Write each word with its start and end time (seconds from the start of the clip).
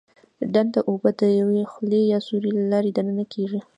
ډنډ 0.53 0.69
ته 0.73 0.79
اوبه 0.89 1.09
د 1.19 1.21
یوې 1.39 1.61
خولې 1.71 2.01
یا 2.11 2.19
سوري 2.27 2.51
له 2.57 2.63
لارې 2.71 2.89
دننه 2.97 3.25
کېږي. 3.33 3.59